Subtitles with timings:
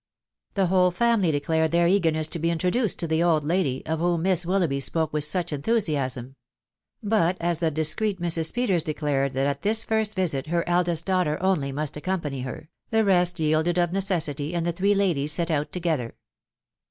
[0.55, 4.23] The whole family declared their eagerness to be introduced to the old lady, of whom
[4.23, 6.37] Miss Willoughby spoke with such enthusiasm;
[7.03, 8.51] but as the discreet Mrs.
[8.51, 13.05] Peters declared that at this first visit her eldest daughter only must accompany her; the
[13.05, 16.15] rest yielded of necessity, and the three ladies set out together.